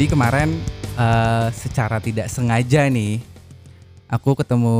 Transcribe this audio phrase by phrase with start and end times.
[0.00, 0.56] Jadi kemarin
[0.96, 3.20] eh, secara tidak sengaja nih
[4.08, 4.76] aku ketemu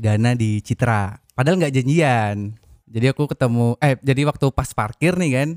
[0.00, 1.20] Gana di Citra.
[1.36, 2.56] Padahal nggak janjian.
[2.88, 5.48] Jadi aku ketemu eh jadi waktu pas parkir nih kan,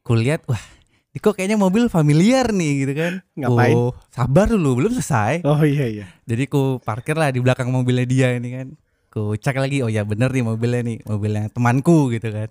[0.00, 0.64] kulihat wah
[1.12, 3.12] ini kok kayaknya mobil familiar nih gitu kan.
[3.36, 3.76] Ngapain?
[3.76, 5.44] Oh, sabar dulu belum selesai.
[5.44, 6.06] Oh iya iya.
[6.24, 8.72] Jadi ku parkir lah di belakang mobilnya dia ini kan.
[9.12, 12.48] Ku cek lagi, oh ya bener nih mobilnya nih, mobilnya temanku gitu kan.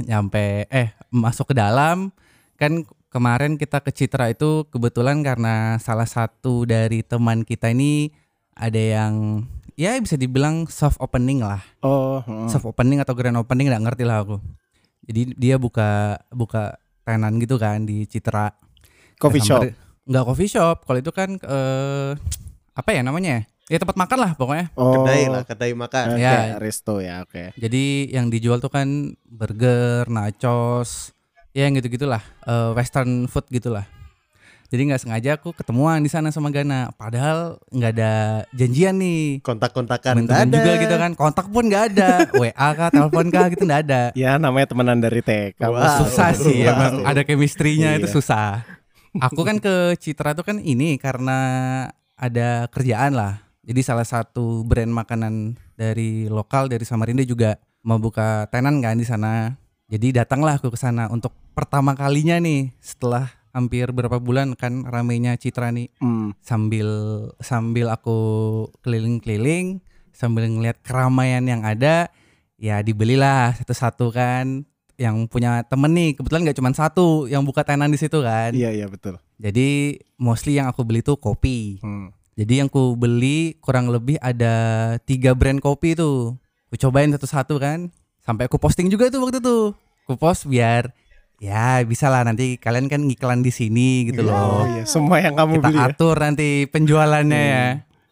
[0.00, 2.08] Nyampe eh masuk ke dalam
[2.56, 8.08] kan kemarin kita ke Citra itu kebetulan karena salah satu dari teman kita ini
[8.56, 9.44] ada yang
[9.76, 11.60] ya bisa dibilang soft opening lah.
[11.84, 12.24] Oh.
[12.24, 12.48] heeh.
[12.48, 14.40] Soft opening atau grand opening nggak ngerti lah aku.
[15.04, 18.48] Jadi dia buka buka tenan gitu kan di Citra.
[19.20, 19.68] Coffee shop.
[20.08, 20.76] Nggak coffee shop.
[20.88, 22.10] Kalau itu kan eh
[22.72, 23.44] apa ya namanya?
[23.70, 24.66] Ya tempat makan lah pokoknya.
[24.74, 25.04] Oh.
[25.04, 26.18] Kedai lah, kedai makan.
[26.18, 26.58] Oke, Ya.
[26.58, 27.54] resto ya, oke.
[27.56, 31.14] Jadi yang dijual tuh kan burger, nachos,
[31.52, 33.84] ya yang gitu-gitulah, eh, western food gitulah.
[34.72, 36.88] Jadi nggak sengaja aku ketemuan di sana sama Gana.
[36.96, 38.12] Padahal nggak ada
[38.56, 39.44] janjian nih.
[39.44, 40.80] Kontak-kontakan nggak juga ada.
[40.80, 41.10] gitu kan.
[41.12, 42.24] Kontak pun nggak ada.
[42.40, 44.02] WA kah, telepon kah gitu nggak ada.
[44.16, 45.60] Ya namanya temenan dari TK.
[45.60, 46.08] Wow.
[46.08, 46.72] Susah sih Wow.
[46.72, 48.16] emang ada chemistry-nya itu Iya.
[48.16, 48.48] susah.
[49.20, 51.36] Aku kan ke Citra tuh kan ini karena
[52.16, 53.44] ada kerjaan lah.
[53.60, 59.04] Jadi salah satu brand makanan dari lokal dari Samarinda juga mau buka tenan kan di
[59.04, 59.52] sana.
[59.92, 65.36] Jadi datanglah aku ke sana untuk pertama kalinya nih setelah hampir berapa bulan kan ramenya
[65.36, 66.32] Citra nih Hmm.
[66.40, 66.88] sambil
[67.38, 68.16] sambil aku
[68.80, 72.08] keliling-keliling sambil ngeliat keramaian yang ada
[72.56, 74.64] ya dibelilah satu-satu kan
[74.96, 78.72] yang punya temen nih kebetulan nggak cuma satu yang buka tenan di situ kan Iya
[78.72, 79.20] iya betul.
[79.36, 82.08] jadi mostly yang aku beli tuh kopi Hmm.
[82.32, 84.54] jadi yang ku beli kurang lebih ada
[85.02, 87.92] tiga brand kopi tuh aku cobain satu-satu kan
[88.22, 90.90] sampai aku posting juga tuh waktu itu aku post biar
[91.36, 95.34] ya bisa lah nanti kalian kan ngiklan di sini gitu loh Oh iya, semua yang
[95.34, 95.86] kamu kita beli ya.
[95.88, 97.66] atur nanti penjualannya ya.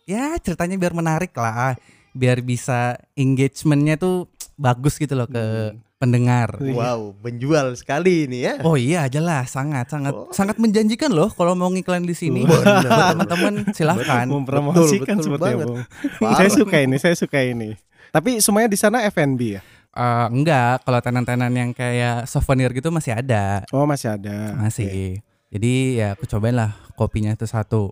[0.05, 1.79] Ya ceritanya biar menarik lah,
[2.11, 4.27] biar bisa engagementnya tuh
[4.57, 6.59] bagus gitu loh ke pendengar.
[6.59, 8.59] Wow, menjual sekali ini ya.
[8.61, 10.27] Oh iya jelas sangat sangat Oh.
[10.31, 12.43] sangat menjanjikan loh kalau mau ngiklan di sini.
[12.43, 12.67] Buat
[13.15, 14.27] teman-teman silahkan.
[14.27, 16.19] Mempromosikan Betul, betul seperti.
[16.19, 16.35] Parah.
[16.35, 17.79] Saya suka ini, saya suka ini.
[18.11, 19.63] Tapi semuanya di sana F&B ya?
[19.91, 24.55] Eh, enggak, kalau tenan-tenan yang kayak souvenir gitu masih ada, Oh masih ada.
[24.55, 25.19] masih.
[25.51, 27.91] Jadi ya aku cobain lah kopinya itu satu.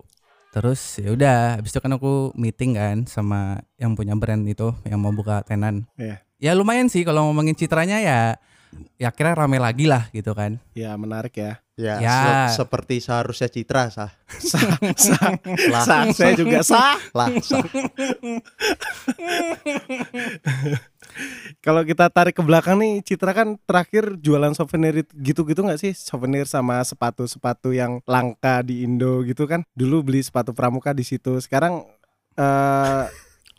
[0.55, 5.03] Terus ya udah, habis itu kan aku meeting kan sama yang punya brand itu yang
[5.03, 5.91] mau buka tenan.
[5.99, 6.23] Iya.
[6.39, 8.39] Ya lumayan sih kalau ngomongin citranya ya
[8.95, 10.59] ya kira rame lagi lah gitu kan.
[10.73, 11.59] Ya menarik ya.
[11.73, 12.17] Ya, Ya.
[12.51, 14.11] se- seperti seharusnya Citra sah.
[14.51, 14.61] Sah,
[14.93, 15.31] sah,
[15.71, 16.03] Lah, sah.
[16.11, 16.99] Saya juga sah.
[17.15, 17.63] lah, sah.
[21.59, 25.91] Kalau kita tarik ke belakang nih, Citra kan terakhir jualan souvenir it- gitu-gitu nggak sih?
[25.91, 29.63] Souvenir sama sepatu-sepatu yang langka di Indo gitu kan?
[29.73, 31.39] Dulu beli sepatu pramuka di situ.
[31.39, 31.83] Sekarang
[32.35, 33.03] eh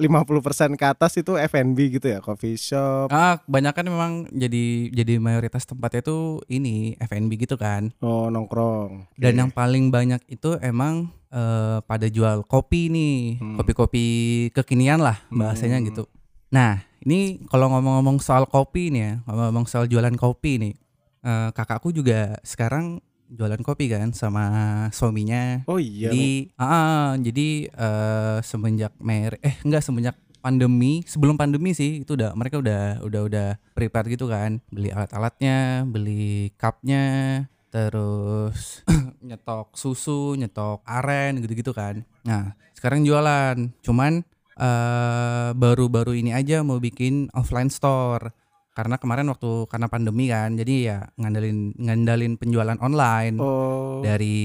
[0.01, 3.13] 50% ke atas itu F&B gitu ya, coffee shop.
[3.13, 7.93] Ah, kebanyakan memang jadi jadi mayoritas tempatnya tuh ini F&B gitu kan.
[8.01, 9.13] Oh, nongkrong.
[9.15, 13.55] Dan yang paling banyak itu emang eh, pada jual kopi nih, Hmm.
[13.55, 14.05] kopi-kopi
[14.51, 15.87] kekinian lah bahasanya Hmm.
[15.87, 16.03] gitu.
[16.51, 20.75] Nah, ini kalau ngomong-ngomong soal kopi nih ya, ngomong-ngomong soal jualan kopi nih,
[21.23, 22.99] eh, kakakku juga sekarang
[23.31, 24.45] jualan kopi kan sama
[24.91, 25.63] suaminya.
[25.71, 26.11] Oh iya.
[26.11, 32.17] Jadi, ah, ah, jadi eh, semenjak mer, eh enggak semenjak pandemi, sebelum pandemi sih itu
[32.17, 38.83] udah mereka udah udah udah prepare gitu kan, beli alat-alatnya, beli cupnya, terus
[39.29, 42.03] nyetok susu, nyetok aren gitu-gitu kan.
[42.27, 44.25] Nah sekarang jualan, cuman
[44.57, 48.33] eh, baru-baru ini aja mau bikin offline store.
[48.81, 53.37] Karena kemarin waktu karena pandemi kan, jadi ya ngandalin ngandalin penjualan online.
[53.37, 54.01] Oh.
[54.01, 54.41] dari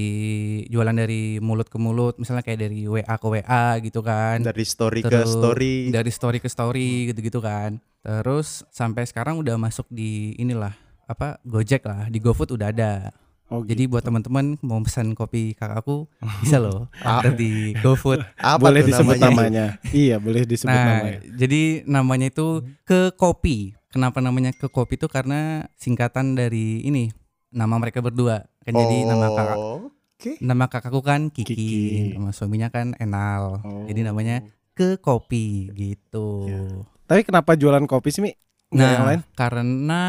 [0.68, 4.44] jualan dari mulut ke mulut misalnya kayak dari WA ke WA gitu kan.
[4.44, 5.88] Dari story ke Terus story.
[5.88, 7.80] dari story ke story gitu-gitu kan.
[8.04, 10.76] Terus sampai sekarang udah masuk di inilah
[11.08, 12.12] apa Gojek lah.
[12.12, 13.10] Di GoFood udah ada.
[13.46, 16.10] Oh, jadi buat teman-teman mau pesan kopi kakakku
[16.42, 16.90] bisa loh.
[16.98, 18.18] Ada di GoFood.
[18.36, 19.30] Apa boleh disebut namanya?
[19.30, 19.66] namanya.
[19.94, 21.20] iya, boleh disebut nah namanya.
[21.30, 25.40] jadi namanya itu ke kopi kenapa namanya ke kopi itu karena
[25.74, 27.08] singkatan dari ini
[27.48, 30.32] nama mereka berdua kan jadi nama kakak Oh, Oke.
[30.38, 32.16] Nama kakakku kan Kiki, Kiki.
[32.16, 33.60] nama suaminya kan Enal.
[33.60, 33.84] Oh.
[33.84, 34.40] Jadi namanya
[34.72, 36.48] ke kopi gitu.
[36.48, 36.64] Ya.
[37.04, 38.32] Tapi kenapa jualan kopi sih, Mi?
[38.66, 39.20] Nggak yang Nah, lain?
[39.36, 40.02] karena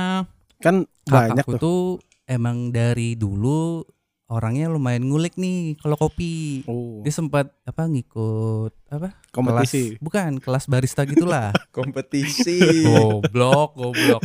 [0.57, 1.59] Kan banyak kakakku tuh.
[1.59, 1.81] tuh
[2.23, 3.83] emang dari dulu
[4.27, 6.63] orangnya lumayan ngulik nih kalau kopi.
[6.67, 9.15] Oh, Dia sempat apa ngikut apa?
[9.31, 9.95] kompetisi.
[9.95, 11.55] Kelas, bukan, kelas barista gitulah.
[11.75, 12.83] Kompetisi.
[12.83, 14.21] goblok, goblok.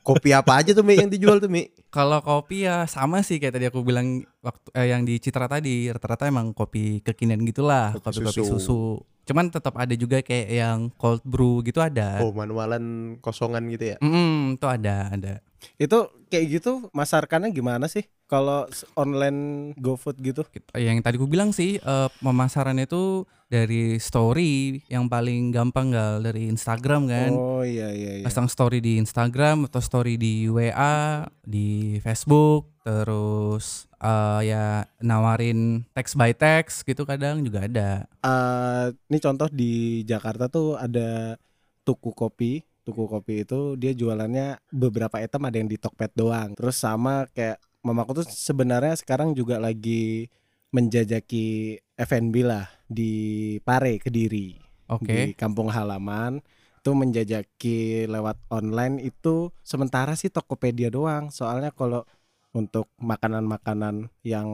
[0.00, 1.72] Kopi apa aja tuh Mi yang dijual tuh Mi?
[1.88, 5.88] Kalau kopi ya sama sih kayak tadi aku bilang waktu eh, yang di Citra tadi
[5.88, 8.56] rata-rata emang kopi kekinian gitulah, Kopi kopi-kopi susu.
[8.60, 8.80] susu.
[9.26, 12.22] Cuman tetap ada juga kayak yang cold brew gitu ada.
[12.22, 13.96] Oh manualan kosongan gitu ya?
[13.98, 15.34] Mm, itu ada, ada.
[15.76, 18.04] Itu kayak gitu masarkannya gimana sih?
[18.26, 18.66] Kalau
[18.98, 20.42] online GoFood gitu?
[20.74, 26.50] Yang tadi aku bilang sih eh, pemasarannya itu dari story yang paling gampang gal dari
[26.50, 27.30] Instagram kan.
[27.30, 28.24] Oh iya iya iya.
[28.26, 36.18] Pasang story di Instagram atau story di WA, di Facebook, terus eh, ya nawarin text
[36.18, 37.90] by text gitu kadang juga ada.
[38.26, 41.38] Eh, ini contoh di Jakarta tuh ada
[41.86, 42.66] tuku kopi.
[42.86, 46.54] Tuku kopi itu dia jualannya beberapa item ada yang di Tokped doang.
[46.54, 50.30] Terus sama kayak mamaku tuh sebenarnya sekarang juga lagi
[50.70, 53.12] menjajaki F&B lah di
[53.66, 54.54] Pare Kediri.
[54.86, 55.34] Oke.
[55.34, 56.38] Di kampung halaman
[56.78, 61.34] itu menjajaki lewat online itu sementara sih Tokopedia doang.
[61.34, 62.06] Soalnya kalau
[62.54, 64.48] untuk makanan-makanan yang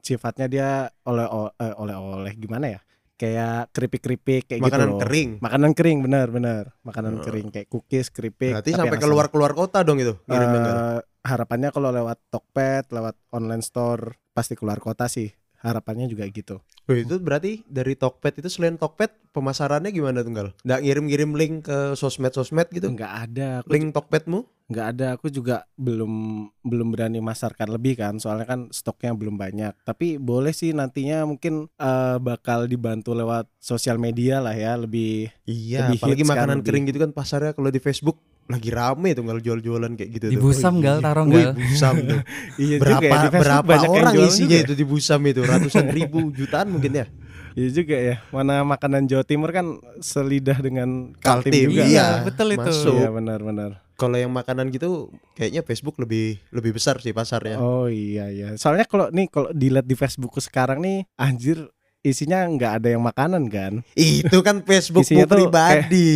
[0.00, 0.70] sifatnya dia
[1.04, 1.28] oleh
[1.60, 2.80] eh, oleh-oleh gimana ya?
[3.18, 5.00] Kayak keripik-keripik kayak Makanan gitu loh.
[5.02, 5.30] kering.
[5.42, 6.62] Makanan kering benar benar.
[6.86, 7.24] Makanan Hmm.
[7.26, 8.54] kering kayak cookies, keripik.
[8.54, 10.14] Berarti sampai keluar keluar kota dong itu?
[10.30, 15.34] Eh, harapannya kalau lewat Tokped, lewat online store pasti keluar kota sih.
[15.58, 16.62] Harapannya juga gitu.
[16.88, 20.54] Oh, itu berarti dari Tokped itu selain Tokped pemasarannya gimana tunggal?
[20.62, 22.88] Nggak ngirim-ngirim link ke sosmed-sosmed gitu?
[22.88, 23.60] Enggak ada.
[23.60, 24.46] Aku Link Tokpedmu?
[24.68, 26.12] nggak ada aku juga belum
[26.60, 31.72] belum berani masarkan lebih kan soalnya kan stoknya belum banyak tapi boleh sih nantinya mungkin
[31.72, 36.66] eh, bakal dibantu lewat sosial media lah ya lebih Iya, Lebih apalagi kan, makanan lebih-
[36.68, 40.36] kering gitu kan pasarnya kalau di Facebook lagi rame tuh kalau jual-jualan kayak gitu Di
[40.36, 40.42] tuh.
[40.42, 41.04] Busam Oh, gal iya.
[41.04, 41.52] taruh gal.
[41.52, 42.20] Busam tuh.
[42.64, 45.20] iya berapa juga ya, di Facebook berapa banyak yang orang isinya juga itu di Busam
[45.22, 47.06] itu ratusan ribu jutaan mungkin ya.
[47.52, 49.66] iya juga ya mana makanan Jawa Timur kan
[49.98, 52.06] selidah dengan Kaltim, Kaltim, juga iya.
[52.22, 52.62] betul itu.
[52.62, 52.94] Masuk.
[52.96, 57.58] iya benar-benar Kalau yang makanan gitu kayaknya Facebook lebih lebih besar sih pasarnya.
[57.58, 61.66] oh iya iya soalnya kalau nih kalau dilihat di Facebookku sekarang nih anjir
[62.00, 66.14] isinya nggak ada yang makanan kan Itu kan Facebookmu Isinya tuh pribadi.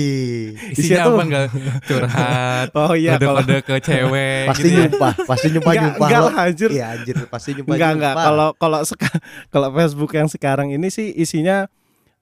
[0.71, 1.45] Isinya Isinya tuh- apa enggak
[1.83, 4.79] curhat, oh iya kalau kode-kode ke cewek pasti gitu ya.
[4.85, 6.07] nyumpah, pasti nyumpah Enggak, nyumpah.
[6.07, 8.25] enggak lah anjir Iya anjir, pasti nyumpah Enggak enggak nyumpah.
[8.25, 11.67] kalau kalau seka- kalau Facebook yang sekarang ini sih isinya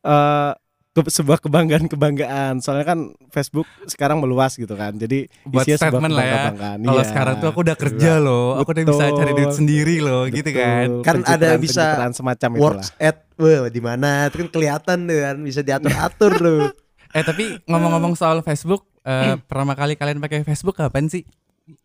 [0.00, 0.50] eh
[0.90, 2.98] ke- sebuah kebanggaan kebanggaan soalnya kan
[3.28, 6.34] Facebook sekarang meluas gitu kan jadi Buat isinya sebuah statement lah ya.
[6.34, 7.08] kebanggaan Kalau Iya.
[7.08, 9.16] sekarang tuh aku udah kerja loh, aku udah bisa Betul.
[9.16, 10.86] cari duit sendiri loh, gitu kan.
[10.90, 14.98] Betul, Kan ada pencitraan- bisa semacam itulah works at wah di mana itu kan kelihatan
[15.04, 16.62] tuh kan bisa diatur atur tuh.
[17.10, 21.26] Eh tapi ngomong-ngomong soal Facebook, eh, pertama kali kalian pakai Facebook kapan sih?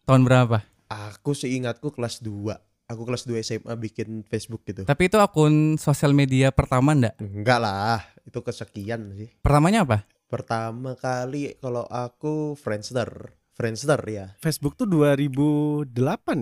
[0.04, 0.62] Tahun berapa?
[0.88, 4.86] Aku seingatku kelas 2 Aku kelas 2 SMA bikin Facebook gitu.
[4.86, 7.18] Tapi itu akun sosial media pertama ndak?
[7.18, 9.34] Enggak lah, itu kesekian sih.
[9.42, 10.06] Pertamanya apa?
[10.26, 13.34] Pertama kali kalau aku Friendster.
[13.52, 14.26] Friendster ya.
[14.38, 15.88] Facebook tuh 2008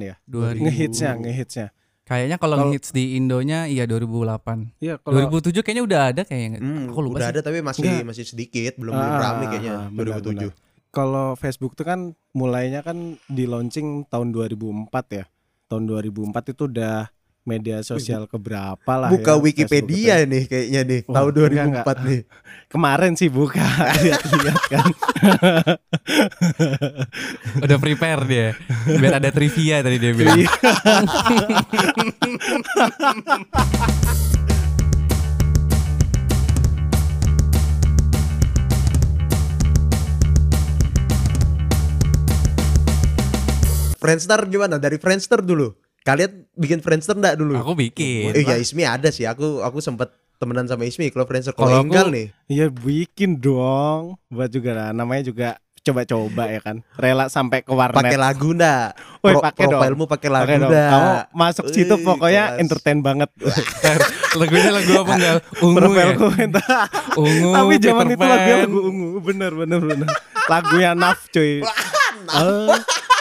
[0.01, 0.60] ya 2000.
[0.60, 1.68] ngehitsnya ngehitsnya
[2.04, 4.75] Kayaknya kalau Kalau- hits di Indonya iya 2008.
[4.84, 6.60] iya kalau 2007 kayaknya udah ada kayaknya.
[6.60, 7.34] Hmm, aku lupa udah sih.
[7.34, 8.04] ada tapi masih Enggak.
[8.04, 10.51] masih sedikit, belum belum Ah, rame kayaknya benar, 2007.
[10.92, 12.00] kalau Facebook tuh kan
[12.34, 15.24] mulainya kan di launching tahun 2004 ya.
[15.74, 17.10] Tahun 2004 itu udah
[17.44, 20.30] media sosial keberapa lah Buka ya, Facebook Wikipedia itu.
[20.30, 21.98] nih kayaknya nih, Wah, tahun enggak, 2004 enggak.
[22.06, 22.22] nih.
[22.74, 23.65] Kemarin sih buka
[24.06, 24.86] lihat-lihat kan.
[27.65, 28.48] Udah prepare dia.
[28.86, 30.46] Biar ada trivia tadi dia bilang.
[44.03, 44.75] Friendster gimana?
[44.75, 45.72] Dari Friendster dulu.
[46.03, 47.55] Kalian bikin Friendster enggak dulu?
[47.55, 48.36] Aku bikin.
[48.36, 49.24] Eh, ya Ismi ada sih.
[49.24, 52.27] Aku aku sempat temenan sama Ismi kalau Friendster Kalau Enggal nih.
[52.51, 54.19] Iya bikin dong.
[54.27, 54.89] Buat juga lah.
[54.91, 56.83] Namanya juga coba-coba ya kan.
[57.00, 57.95] Rela sampai ke warnet.
[57.95, 58.91] Pakai lagu enggak?
[59.24, 59.79] Woi, pakai dong.
[59.79, 60.89] profilmu pakai lagu enggak?
[60.91, 62.60] Kamu masuk situ pokoknya kelas.
[62.60, 63.31] entertain banget.
[64.39, 65.36] Lagunya lagu apa enggak?
[65.63, 66.15] Ungu ya.
[67.15, 67.50] Ungu.
[67.55, 69.10] Tapi zaman itu lagunya lagu ungu.
[69.24, 70.07] Bener bener bener.
[70.51, 71.63] Lagunya Naf cuy.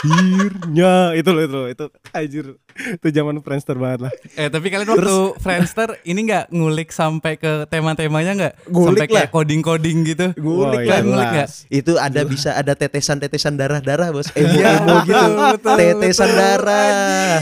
[0.02, 4.12] Akhirnya itu loh itu loh itu anjir itu zaman Friendster banget lah.
[4.34, 8.54] Eh tapi kalian waktu Friendster ini nggak ngulik sampai ke tema-temanya nggak?
[8.66, 10.26] Ngulik Sampai kayak coding-coding gitu.
[10.34, 11.48] Ngulik lah, iya, ngulik nggak?
[11.48, 11.70] jelas.
[11.70, 14.34] Itu ada bisa ada tetesan-tetesan darah-darah, Bos.
[14.34, 15.14] Emo Iya, emo gitu.
[15.14, 16.40] betul, betul, tetesan betul.
[16.40, 17.34] darah.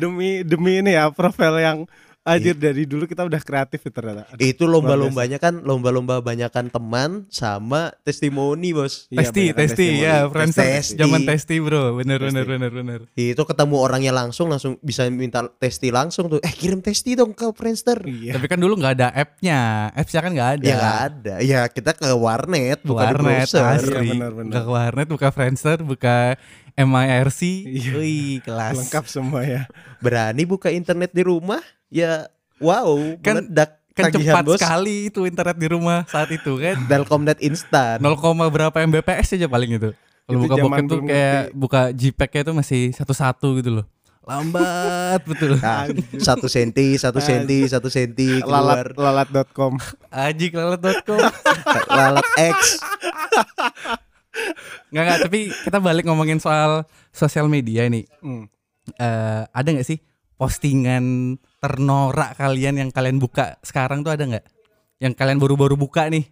[0.00, 1.78] Demi demi ini ya profil yang
[2.24, 4.24] Anjir dari dulu kita udah kreatif ya ternyata.
[4.32, 9.12] Aduh, Itu lomba-lombanya kan lomba-lomba banyakan teman sama testimoni, Bos.
[9.12, 10.00] Iya, Testi, banyak testi, testimoni.
[10.00, 10.96] ya, Friendster Testi.
[10.96, 12.32] zaman testi bro, bener Testi.
[12.32, 13.00] bener bener bener.
[13.12, 16.40] Itu ketemu orangnya langsung langsung bisa minta testi langsung tuh.
[16.40, 18.00] Eh, kirim testi dong ke Friendster.
[18.00, 18.40] Iya.
[18.40, 19.60] Tapi kan dulu nggak ada app-nya,
[19.92, 20.64] apps-nya kan nggak ada.
[20.64, 21.34] Ya nggak ada.
[21.44, 23.64] Ya kita ke warnet, bukan di warnet browser.
[23.70, 24.52] asli, Iya, bener, bener.
[24.54, 26.40] ke warnet, buka Friendster, buka
[26.74, 27.92] MIRC, Iya.
[27.94, 28.74] wih kelas.
[28.76, 29.70] Lengkap semua ya.
[29.98, 31.62] Berani buka internet di rumah?
[31.86, 32.26] Ya
[32.58, 34.58] wow, Kan- meledak Kan tagihan, cepat Bos.
[34.58, 36.74] sekali itu internet di rumah saat itu kan.
[36.84, 38.02] Telkomnet instan.
[38.02, 38.18] 0,
[38.50, 39.94] berapa Mbps aja paling itu.
[40.24, 43.86] Kalau Itu buka zaman bokep tuh kayak buka JPEG-nya itu masih satu-satu gitu loh.
[44.24, 45.60] Lambat betul.
[45.60, 49.78] Nah, satu senti, satu senti, satu senti keluar Lalat lalat.com.
[50.10, 51.20] Ajik lalat.com.
[52.02, 52.80] lalat X.
[54.88, 58.04] Enggak enggak, tapi kita balik ngomongin soal sosial media nih.
[58.18, 58.46] Hmm.
[58.92, 59.98] Eh, ada nggak sih
[60.34, 64.44] postingan ternorak kalian yang kalian buka sekarang tuh ada nggak?
[64.98, 66.26] Yang kalian baru-baru buka nih?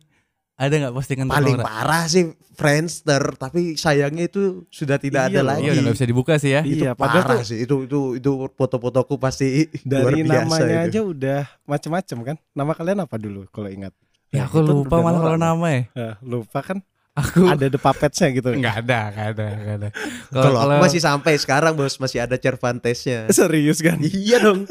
[0.54, 1.66] Ada nggak postingan Paling ternorak?
[1.66, 5.48] parah sih Friendster, tapi sayangnya itu sudah tidak Iya ada loh.
[5.48, 5.62] lagi.
[5.62, 6.60] Iya udah nggak bisa dibuka sih ya.
[6.60, 7.58] Itu Iya, padahal parah tuh sih.
[7.58, 9.46] Itu itu itu foto-fotoku pasti
[9.88, 10.86] luar dari biasa namanya itu.
[10.86, 12.36] aja udah macem-macem kan.
[12.52, 13.96] Nama kalian apa dulu kalau ingat?
[14.28, 15.82] Ya aku itu lupa malah kalau nama ya.
[16.20, 16.84] Lupa kan?
[17.12, 18.56] Aku Ada the puppetsnya gitu.
[18.56, 19.88] nggak ada, nggak ada, nggak ada.
[20.32, 23.28] Kalau aku masih sampai sekarang bos masih ada Cervantesnya.
[23.36, 24.00] Serius kan?
[24.00, 24.64] iya dong.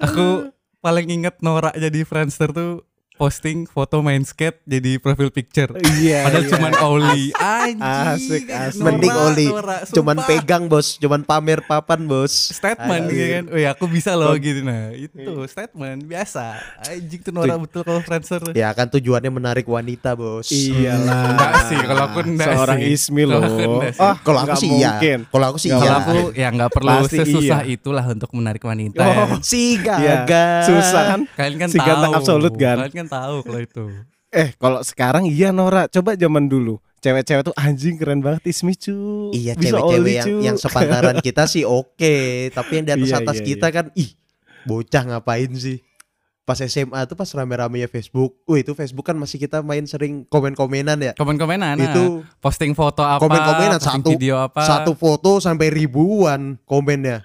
[0.00, 0.48] aku
[0.80, 5.70] paling inget Nora jadi Friendster tuh posting foto main skate jadi profil picture.
[5.78, 6.26] Iya.
[6.26, 6.50] Padahal iya.
[6.50, 8.80] cuman Oli Anjing Asik, asik.
[8.82, 9.48] Mending Oli.
[9.48, 12.32] Nora, Cuman pegang bos, cuman pamer papan bos.
[12.52, 13.44] statement gitu kan.
[13.52, 14.90] Oh ya aku bisa loh gitu nah.
[14.90, 16.58] Itu statement biasa.
[16.88, 18.42] Anjing tuh Nora betul kalau Friendster.
[18.52, 20.50] Ya kan tujuannya menarik wanita bos.
[20.50, 21.30] Iyalah.
[21.32, 22.92] Enggak sih, kalau aku enggak Seorang sih.
[22.92, 23.42] Ismi Kalau loh.
[23.42, 24.02] aku enggak sih.
[24.02, 24.90] Oh, Kalau aku sih iya.
[25.22, 25.94] Kalau aku sih Kalau iya.
[26.00, 27.74] aku ya nggak perlu Pasti sesusah iya.
[27.76, 29.02] itulah untuk menarik wanita.
[29.04, 29.28] Oh.
[29.40, 30.26] si Iya.
[30.26, 30.62] gagal.
[30.68, 31.20] Susah kan?
[31.32, 31.86] Kalian kan Si tahu.
[31.86, 32.76] ganteng absolut kan?
[32.82, 33.84] Kalian kan tahu kalau itu.
[34.28, 35.86] Eh, kalau sekarang iya Nora.
[35.86, 36.80] Coba zaman dulu.
[36.98, 39.28] Cewek-cewek tuh anjing keren banget Ismi cu.
[39.30, 40.34] Iya Bisa cewek-cewek yang cu.
[40.40, 42.16] yang sepantaran kita sih oke,
[42.50, 44.10] tapi yang di atas Iya, atas iya, kita kan ih
[44.62, 45.82] bocah ngapain sih?
[46.42, 48.38] Pas SMA tuh pas rame-ramenya Facebook.
[48.46, 51.12] Wih, itu Facebook kan masih kita main sering komen-komenan ya.
[51.14, 51.86] Komen-komenan nah.
[51.86, 54.62] Itu posting foto apa, Komen-komenan satu video apa.
[54.62, 57.22] satu foto sampai ribuan komennya.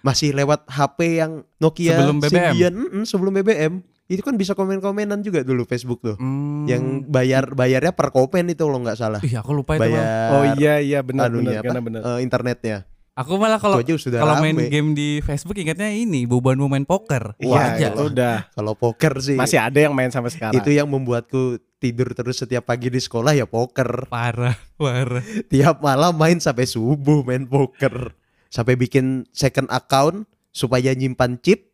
[0.00, 2.30] Masih lewat HP yang Nokia Sebelum BBM?
[2.34, 3.72] Symbian, sebelum BBM.
[4.10, 6.18] Itu kan bisa komen-komenan juga dulu Facebook tuh.
[6.18, 6.66] Hmm.
[6.66, 9.20] Yang bayar bayarnya per komen itu kalau nggak salah.
[9.22, 9.86] Ih, aku lupa itu.
[9.86, 9.94] Bang.
[9.94, 11.86] Bayar Oh iya iya benar anunya benar apa?
[11.86, 12.00] benar.
[12.02, 12.78] eh, internetnya.
[13.14, 14.72] Aku malah kalau kalau main rame.
[14.72, 17.36] game di Facebook ingatnya ini boban mau main poker.
[17.36, 17.86] Iya, aja.
[17.92, 20.56] itu udah Kalau poker sih masih ada yang main sampai sekarang.
[20.56, 24.08] itu yang membuatku tidur terus setiap pagi di sekolah ya poker.
[24.08, 25.22] Parah, parah.
[25.52, 28.16] Tiap malam main sampai subuh main poker.
[28.48, 31.69] Sampai bikin second account supaya nyimpan chip.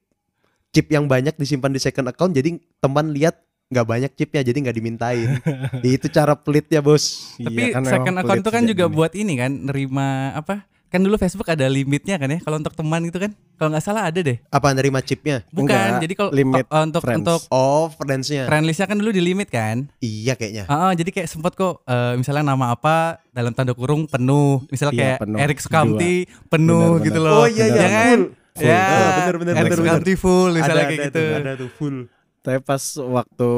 [0.76, 4.76] Chip yang banyak disimpan di second account jadi teman lihat nggak banyak chipnya jadi nggak
[4.76, 5.28] dimintain.
[5.82, 7.32] itu cara pelitnya bos.
[7.34, 8.94] Tapi Iya, kan second account itu kan juga dini.
[8.94, 10.62] buat ini kan nerima apa?
[10.86, 13.34] Kan dulu Facebook ada limitnya kan ya kalau untuk teman gitu kan.
[13.56, 14.38] Kalau nggak salah ada deh.
[14.46, 15.42] Apa nerima chipnya?
[15.48, 15.66] Bukan.
[15.66, 17.18] Enggak, jadi kalau limit oh, untuk friends.
[17.18, 18.44] untuk Oh friendsnya.
[18.46, 19.90] friend listnya kan dulu di limit kan.
[19.98, 20.68] Iya kayaknya.
[20.68, 24.62] Ah, ah, jadi kayak sempat kok eh, misalnya nama apa dalam tanda kurung penuh.
[24.68, 25.38] Misalnya Iya, kayak penuh.
[25.40, 26.14] Eric Sukamti
[26.46, 27.32] penuh Benar, gitu benar.
[27.32, 27.40] loh.
[27.40, 28.18] Oh, iya, iya, Ya kan?
[28.56, 28.64] Full.
[28.64, 28.72] Full.
[28.72, 31.24] Ya, benar, benar, Eric benar, Sukamti full misalnya ada, kayak ada gitu.
[31.36, 31.96] Ada tuh full.
[32.40, 33.50] Tapi pas waktu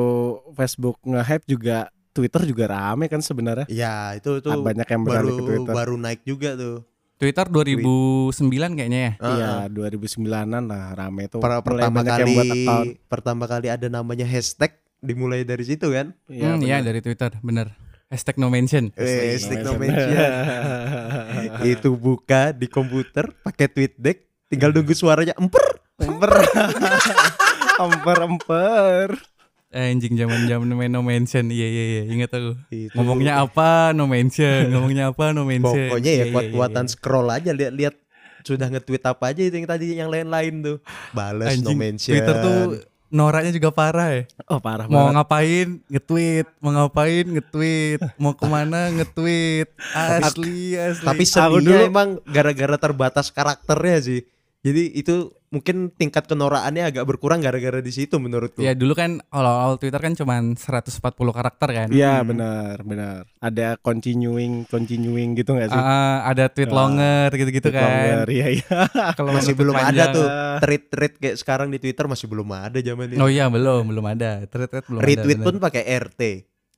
[0.52, 1.78] Facebook nge-hype juga
[2.10, 3.66] Twitter juga rame kan sebenarnya.
[3.70, 5.74] Ya itu tuh Banyak yang baru ke Twitter.
[5.74, 6.82] baru naik juga tuh.
[7.18, 9.12] Twitter 2009 kayaknya ya.
[9.18, 9.66] Iya, ah.
[9.66, 11.26] 2009-an lah rame.
[11.26, 12.88] Per- Mulai pertama kali yang buat account.
[13.10, 16.14] pertama kali ada namanya hashtag dimulai dari situ kan.
[16.30, 17.74] Hmm, iya dari Twitter, bener.
[18.08, 18.88] Hashtag no mention.
[18.96, 20.08] Eh, Hashtag no no mention.
[21.66, 25.64] itu buka di komputer pakai tweet deck tinggal nunggu suaranya emper
[25.98, 26.30] Emper.
[27.76, 29.08] emper emper.
[29.68, 31.50] Anjing zaman zaman main no mention.
[31.50, 32.56] Iya iya iya, ingat aku.
[32.70, 32.94] Itu.
[32.94, 35.90] Ngomongnya apa no mention, ngomongnya apa no mention.
[35.90, 36.90] pokoknya ya Iya, iya, kuat-kuatan iya.
[36.90, 37.94] scroll aja lihat-lihat
[38.40, 40.76] sudah nge-tweet apa aja itu yang tadi yang lain-lain tuh
[41.12, 42.58] balas no Anjing, mention Twitter tuh
[43.10, 44.22] noraknya juga parah ya.
[44.46, 45.14] Oh parah Mau banget.
[45.18, 49.68] ngapain nge-tweet, mau ngapain nge-tweet, mau ke mana nge-tweet.
[49.92, 51.04] Asli asli.
[51.04, 54.20] tapi seninya dulu- emang gara-gara terbatas karakternya sih
[54.58, 55.14] jadi itu
[55.48, 60.12] mungkin tingkat kenoraannya agak berkurang gara-gara di situ menurutku ya dulu kan awal-awal Twitter kan
[60.12, 61.00] cuman 140
[61.30, 61.88] karakter kan.
[61.88, 63.24] Iya benar benar.
[63.38, 65.78] Ada continuing continuing gitu nggak sih?
[65.78, 67.88] Ah, ada tweet Ah, longer gitu-gitu Tweet kan.
[67.88, 68.78] longer, Iya iya.
[69.16, 70.12] Kalau masih belum tweet ada panjang.
[70.12, 70.26] tuh
[70.58, 74.44] tweet-tweet kayak sekarang di Twitter masih belum ada zaman itu Oh iya belum belum ada.
[74.44, 75.44] Tweet tweet belum retweet ada.
[75.44, 75.64] pun bener.
[75.64, 76.20] pakai RT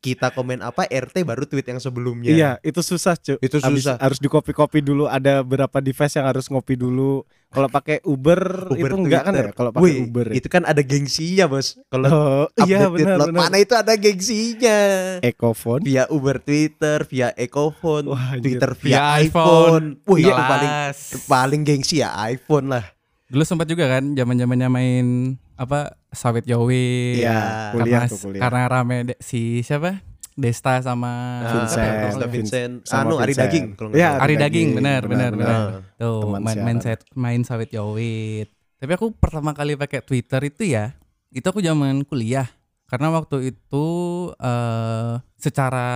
[0.01, 2.33] kita komen apa RT baru tweet yang sebelumnya.
[2.33, 3.37] Iya, itu susah, cuy.
[3.45, 4.01] Itu susah.
[4.01, 7.21] harus di copy-copy dulu, ada berapa device yang harus ngopi dulu.
[7.51, 9.51] Kalau pakai Uber, Uber itu enggak kan Twitter.
[9.51, 9.57] ya?
[9.59, 10.27] Kalau pakai Uber.
[10.31, 10.35] ya.
[10.41, 11.77] itu kan ada gengsinya, Bos.
[11.93, 14.79] Kalau Oh, iya update benar mana itu ada gengsinya.
[15.21, 15.83] Ecophone.
[15.85, 18.39] Via Uber Twitter, via Ecophone, Wah.
[18.41, 20.01] Twitter via, Via iPhone.
[20.01, 20.09] iPhone.
[20.09, 20.73] Wih, itu paling
[21.29, 22.85] paling gengsi ya iPhone lah.
[23.29, 25.07] Dulu sempat juga kan zaman-zamannya main
[25.61, 27.19] apa sawit Yowi.
[27.19, 27.41] Iya,
[27.71, 28.41] karena kuliah tuh kuliah.
[28.41, 30.03] karena rame de- si siapa?
[30.33, 31.93] Desta sama Ah, Vincent.
[32.01, 32.31] Desta Vincent.
[32.31, 32.73] Vincent.
[32.85, 33.35] Sama Anu Ari.
[33.35, 34.21] Daging kalau Iya, salah.
[34.21, 35.61] Ari Ari Daging, benar benar benar.
[35.95, 38.49] Tuh Teman main, main set main sawit Yowit.
[38.75, 40.97] Tapi aku pertama kali pakai Twitter itu ya,
[41.29, 42.49] itu aku zaman kuliah.
[42.85, 43.87] Karena waktu itu
[44.35, 45.89] eh secara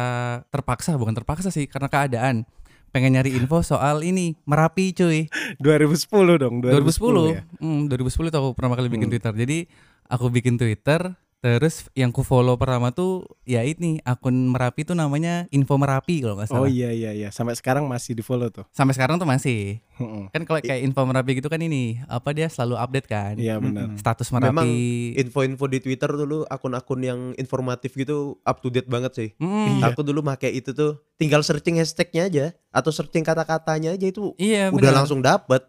[0.47, 2.45] terpaksa bukan terpaksa sih karena keadaan
[2.89, 5.27] pengen nyari info soal ini Merapi cuy
[5.59, 6.07] 2010
[6.39, 7.43] dong, 2010, 2010 ya.
[7.59, 9.13] hmm, 2010 tuh aku pertama kali bikin Hmm.
[9.13, 9.59] Twitter jadi
[10.07, 15.45] aku bikin Twitter terus yang ku follow pertama tuh ya ini akun Merapi tuh namanya
[15.53, 18.65] Info Merapi kalau nggak salah Oh iya iya iya, sampai sekarang masih di follow tuh.
[18.73, 20.25] sampai sekarang tuh masih Heeh.
[20.33, 23.93] kan kalau kayak Info Merapi gitu kan ini apa dia selalu update kan Iya benar.
[23.93, 29.13] status Memang Merapi info-info di Twitter dulu akun-akun yang informatif gitu up to date banget
[29.13, 29.29] sih.
[29.37, 34.33] Mm, Aku dulu pakai itu tuh tinggal searching hashtagnya aja atau searching kata-katanya aja itu
[34.41, 35.61] iya udah langsung dapet.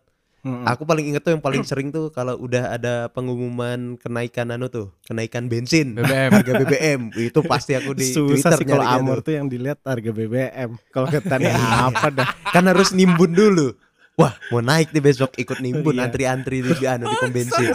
[0.45, 0.61] Heeh.
[0.67, 4.93] Aku paling inget tuh yang paling sering tuh kalau udah ada pengumuman kenaikan anu tuh,
[5.01, 6.29] kenaikan bensin, BBM.
[6.31, 9.25] harga BBM, itu pasti aku di Susah Twitter sih kalau Amor tuh.
[9.25, 10.77] tuh yang dilihat harga BBM.
[10.87, 11.49] Kalau ketani
[11.89, 12.29] apa dah?
[12.47, 13.73] Kan harus nimbun dulu.
[14.15, 16.07] Wah, mau naik nih besok ikut nimbun Iya.
[16.07, 17.67] antri-antri di anu di pom bensin.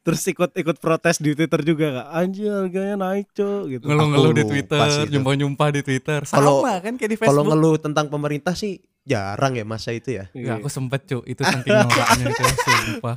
[0.00, 2.08] Terus ikut-ikut protes di Twitter juga gak?
[2.10, 3.84] Anjir harganya naik cok gitu.
[3.84, 8.06] ngeluh-ngeluh di Twitter nyumpah-nyumpah di Twitter sama Kalau- kan kayak di Kalau Facebook ngeluh tentang
[8.08, 10.24] pemerintah sih jarang ya masa itu ya.
[10.32, 13.16] Ya, aku sempet cu itu saking noraknya itu sumpah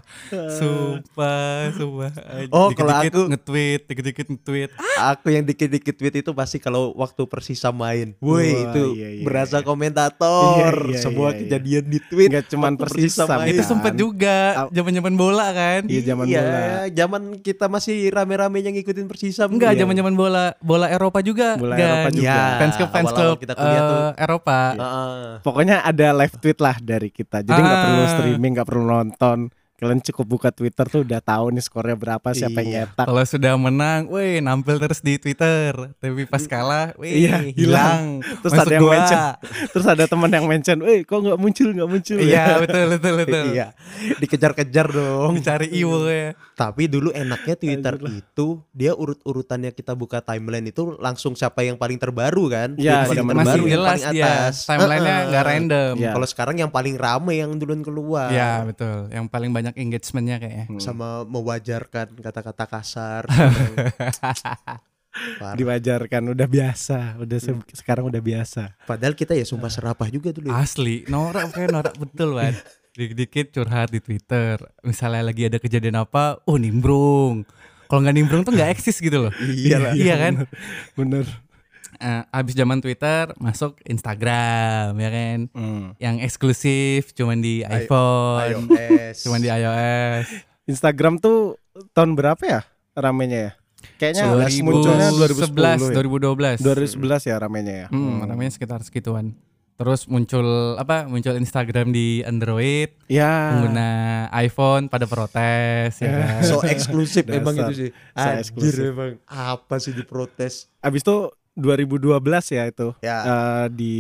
[0.52, 2.12] sumpah sumpah
[2.50, 7.22] Oh, kalau dikit-dikit aku- nge-tweet dikit-dikit nge-tweet Aku yang dikit-dikit tweet itu pasti kalau waktu
[7.24, 8.18] Persisa main.
[8.18, 9.64] Woi, itu iya, iya, berasa iya.
[9.64, 10.74] komentator.
[10.74, 11.40] Iya, iya, Semua iya, iya.
[11.40, 12.30] kejadian di tweet.
[12.30, 13.48] Nggak cuman waktu Persisa, main.
[13.48, 13.70] itu Kan.
[13.70, 14.68] sempet juga Au.
[14.72, 16.62] zaman-zaman bola kan Iya, zaman iya, bola.
[16.92, 19.46] zaman kita masih rame-rame yang ngikutin Persisa.
[19.46, 19.86] Enggak, Iya.
[19.86, 21.56] zaman-zaman bola bola Eropa juga.
[21.56, 21.78] Bola.
[21.78, 22.26] Eropa juga.
[22.28, 24.02] Iya, Fans club fans club kita kuliah tuh.
[24.02, 24.60] eh, Eropa.
[24.74, 25.30] Heeh.
[25.40, 27.42] Pokoknya ada live tweet lah dari kita.
[27.42, 27.86] Jadi nggak Ah.
[27.86, 29.38] perlu streaming, nggak perlu nonton.
[29.78, 32.82] Kalian cukup buka Twitter tuh udah tahu nih skornya berapa, siapa yang Iya.
[32.90, 33.06] nyetak.
[33.06, 35.70] Kalau sudah menang, weh nampil terus di Twitter.
[35.96, 38.26] Tapi pas kalah, weh Iya, hilang.
[38.42, 38.94] Terus Masuk ada yang gua.
[38.98, 39.20] mention.
[39.70, 43.46] Terus ada teman yang mention, "Eh, kok nggak muncul, nggak muncul." Iya, betul betul betul.
[43.54, 43.68] Iya,
[44.18, 45.38] dikejar-kejar dong.
[45.38, 46.34] Dicari iwo ya.
[46.58, 52.02] Tapi dulu enaknya Twitter itu dia urut-urutannya kita buka timeline itu langsung siapa yang paling
[52.02, 52.74] terbaru kan?
[52.82, 54.54] Iya, zaman terbaru, Masih dulu yang jelas paling atas.
[54.66, 55.28] Timelinenya Heeh.
[55.30, 55.94] nggak random.
[56.02, 56.12] Iya.
[56.18, 58.34] Kalau sekarang yang paling rame yang duluan keluar.
[58.34, 59.14] Iya betul.
[59.14, 60.66] Yang paling banyak engagementnya kayaknya.
[60.68, 60.80] Hmm.
[60.80, 63.24] Sama mewajarkan kata-kata kasar.
[65.18, 65.58] Parah.
[65.58, 68.78] Diwajarkan udah biasa, udah se- sekarang udah biasa.
[68.86, 70.54] Padahal kita ya sumpah serapah juga dulu.
[70.54, 70.62] ya.
[70.62, 72.54] Asli, norak kayak norak betul kan.
[72.94, 74.62] Dikit-dikit curhat di Twitter.
[74.86, 77.50] Misalnya lagi ada kejadian apa, oh nimbrung.
[77.90, 79.34] Kalau nggak nimbrung tuh nggak eksis gitu loh.
[79.42, 79.98] Iyalah.
[79.98, 80.34] iya kan?
[80.94, 81.26] Bener.
[81.98, 85.40] Eh, abis zaman Twitter masuk Instagram ya kan.
[85.52, 85.86] Hmm.
[85.98, 89.16] Yang eksklusif cuman di Ayo- iPhone, iOS.
[89.24, 90.26] cuman di iOS.
[90.66, 91.56] Instagram tuh
[91.92, 92.62] tahun berapa ya
[92.94, 93.52] ramenya ya?
[93.96, 96.60] Kayaknya last munculnya 2010 2011, ya.
[96.60, 96.62] 2012.
[96.62, 97.88] 2011 ya ramenya ya.
[97.88, 99.38] Hmm, namanya sekitar segituan.
[99.78, 100.42] Terus muncul
[100.76, 101.06] apa?
[101.06, 103.54] Muncul Instagram di Android, Ya.
[103.54, 103.90] pengguna
[104.34, 106.42] iPhone pada protes ya kan.
[106.42, 107.90] so eksklusif emang itu sih.
[107.94, 108.82] So Anjir eksklusif.
[108.90, 110.74] emang apa sih diprotes?
[110.82, 112.22] Abis itu 2012
[112.54, 113.18] ya itu Ya.
[113.20, 113.96] eh, di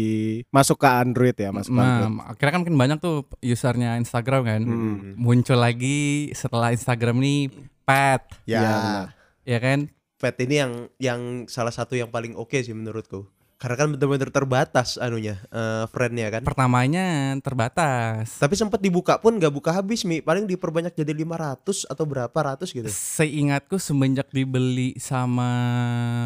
[0.48, 2.06] masuk ke Android ya masuk Android.
[2.08, 4.62] Nah, akhirnya kan makin banyak tuh usernya Instagram kan.
[4.62, 5.18] Hmm.
[5.18, 7.50] Muncul lagi setelah Instagram nih
[7.82, 8.60] Pet, Ya.
[8.60, 9.06] Iya, benar.
[9.44, 9.80] ya kan?
[10.18, 13.26] Pet ini yang yang salah satu yang paling oke sih menurutku.
[13.58, 16.46] Karena kan benar-benar terbatas anunya, eh friendnya kan.
[16.46, 18.38] Pertamanya terbatas.
[18.38, 22.70] Tapi sempat dibuka pun nggak buka habis mi, paling diperbanyak jadi 500 atau berapa ratus
[22.70, 22.86] gitu.
[22.86, 25.50] Seingatku semenjak dibeli sama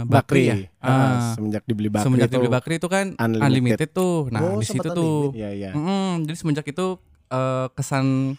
[0.03, 0.55] Bakri, Bakri, ya.
[0.77, 3.47] Ah, Ah, semenjak dibeli Bakri semenjak itu- dibeli Bakri itu kan unlimited.
[3.47, 4.17] unlimited, tuh.
[4.27, 5.71] Nah, Oh, di situ tuh Iya iya.
[5.71, 8.35] Mm-mm, jadi semenjak itu eh, kesan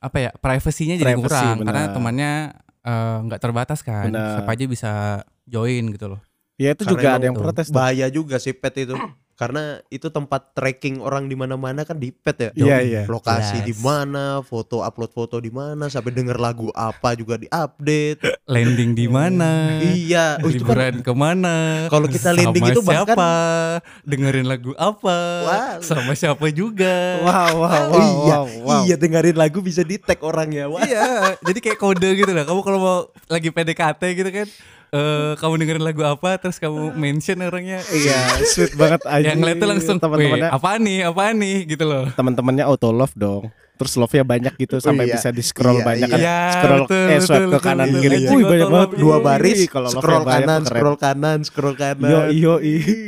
[0.00, 2.32] apa ya privasinya jadi kurang karena temannya
[2.80, 4.40] eh, nggak terbatas kan Benar.
[4.40, 4.92] siapa aja bisa
[5.44, 6.20] join gitu loh
[6.54, 7.74] Ya itu Karena juga ada yang protes tuh.
[7.74, 8.94] Bahaya juga sih pet itu.
[9.34, 12.50] Karena itu tempat tracking orang di mana-mana kan di pet ya.
[12.54, 13.02] Iya, iya.
[13.04, 13.82] Lokasi di Jelas.
[13.82, 18.22] mana, foto upload foto di mana, sampai denger lagu apa juga diupdate.
[18.46, 23.08] landing di mana iya, oh, kan liburan ke mana Kalau kita landing sama itu bahkan-
[23.08, 23.30] siapa
[24.04, 25.72] dengerin lagu apa Wah.
[25.80, 28.80] sama siapa juga Wow wow wow Oh iya, wow, wow.
[28.84, 30.68] iya dengerin lagu bisa di tag orangnya.
[30.68, 30.84] Wah.
[30.84, 34.46] iya jadi kayak kode gitu lah kamu kalau mau lagi PDKT gitu kan
[34.94, 39.24] eh, kamu dengerin lagu apa terus kamu mention orangnya Iya, sweet banget aja.
[39.34, 43.14] yang ngeliat tuh langsung teman-temannya "Wih, apa nih apa nih gitu loh teman-temannya auto love
[43.18, 43.50] dong.
[43.74, 45.18] Terus love-nya banyak gitu sampai iya.
[45.18, 46.14] bisa di scroll Iya, banyak iya.
[46.14, 46.20] kan.
[46.22, 48.02] Iya, scroll betul, eh swipe betul, ke betul, kanan betul.
[48.06, 48.14] kiri.
[48.14, 48.30] Iya.
[48.30, 48.90] Wih, banyak banget.
[49.02, 50.70] dua baris kalau scroll banyak kanan keren.
[50.70, 52.54] scroll kanan scroll kanan Yo yo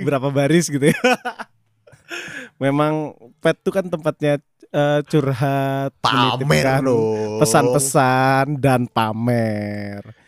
[0.03, 0.99] berapa baris gitu ya.
[2.62, 4.42] Memang pet tuh kan tempatnya
[4.75, 10.25] eh, curhat, pamer loh pesan-pesan dan pamer.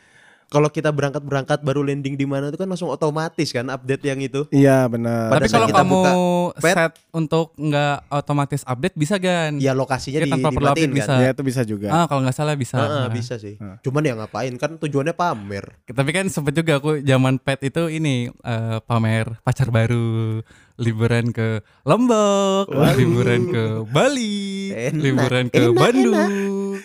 [0.49, 4.17] Kalau kita berangkat berangkat baru landing di mana itu kan langsung otomatis kan update yang
[4.19, 5.29] itu Iya benar.
[5.29, 6.13] Pada tapi kalau kita kamu buka
[6.59, 10.85] pet- set untuk nggak otomatis update bisa kan ya lokasinya Ya, di, tanpa perlu update
[10.87, 11.13] kan bisa.
[11.19, 11.89] Ya itu bisa juga.
[11.91, 13.13] ah kalau nggak salah bisa Heeh, Nah.
[13.13, 13.77] bisa sih Heeh.
[13.79, 18.33] cuman ya ngapain kan tujuannya pamer Tapi kan sempet juga aku zaman pet itu ini
[18.33, 20.41] eh, pamer pacar baru,
[20.79, 26.31] liburan ke Lombok, liburan ke Bali, Enak, liburan ke enak, Bandung.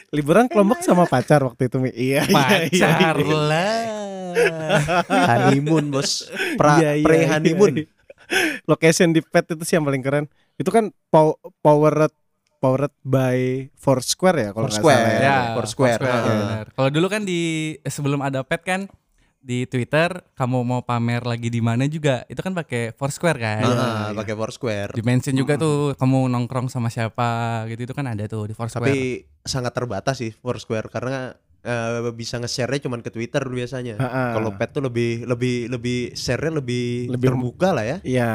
[0.09, 1.89] Liburan kelompok sama pacar waktu itu Mi.
[1.89, 2.25] Iya.
[2.25, 3.37] iya, iya, Pacar iya.
[3.37, 3.81] lah.
[5.29, 6.25] honeymoon bos
[6.57, 7.85] pra Iya, iya, pre iya, honeymoon iya.
[8.65, 10.25] Location di pet itu sih yang paling keren.
[10.55, 12.09] Itu kan pow- powered
[12.57, 15.03] powered by Foursquare ya kalau nggak Foursquare.
[15.03, 15.99] salah Ya, Foursquare.
[15.99, 16.25] ya, Heeh.
[16.25, 16.65] benar.
[16.71, 17.41] Kalau dulu kan di
[17.75, 18.89] eh, sebelum ada pet kan
[19.43, 23.59] di Twitter kamu mau pamer lagi di mana juga itu kan pakai Foursquare kan.
[23.61, 27.27] Heeh, pakai Foursquare Di mention juga tuh kamu nongkrong sama siapa
[27.67, 28.87] gitu itu kan ada tuh di Foursquare.
[28.87, 33.99] tapi sangat terbatas sih Foursquare karena eh, bisa nge-share-nya cuman ke Twitter biasanya
[34.31, 38.31] kalau pet tuh lebih lebih lebih share-nya lebih, Lebih- terbuka lah ya Iya.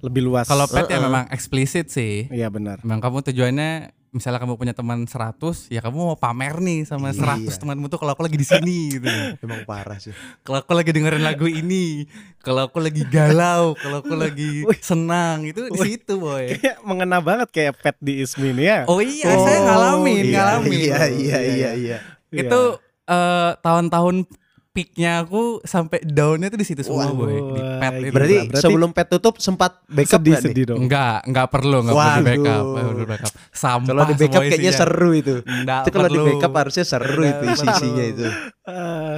[0.00, 0.44] Lebih luas.
[0.44, 1.02] Kalau pet ya Heeh.
[1.02, 2.28] memang eksplisit sih.
[2.28, 2.84] Iya benar.
[2.84, 7.42] Memang kamu tujuannya misalnya kamu punya teman 100 ya kamu mau pamer nih sama 100
[7.42, 7.58] Iya.
[7.58, 9.10] temanmu tuh kalau aku lagi di sini gitu.
[9.42, 12.06] emang parah sih Kalau aku lagi dengerin lagu ini,
[12.38, 16.54] kalau aku lagi galau, kalau aku lagi senang itu di situ boy.
[16.54, 18.86] Kayak mengena banget kayak pet di Ismin ya.
[18.86, 20.70] Oh iya, Oh, saya ngalamin, iya, ngalamin.
[20.70, 21.98] iya iya iya Iya, iya
[22.30, 22.40] Iya.
[22.46, 22.60] Itu
[23.04, 24.30] eh, tahun-tahun
[24.74, 27.40] peaknya aku sampai downnya tuh di situ semua Wah, boy di
[27.78, 28.02] pet gila.
[28.02, 28.10] itu.
[28.10, 30.42] berarti, Berarti- sebelum pet tutup sempat backup sedih nih?
[30.42, 30.78] sedih dong.
[30.82, 33.32] Enggak, enggak perlu, enggak perlu di backup, perlu di backup.
[33.48, 37.30] Sampah kalau di backup kayaknya seru itu Enggak itu kalau di backup harusnya seru Nggak
[37.30, 38.24] itu isi isinya itu
[38.64, 39.16] Eh,